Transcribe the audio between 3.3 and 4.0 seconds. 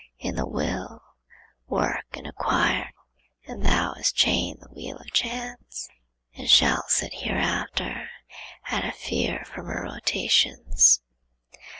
and thou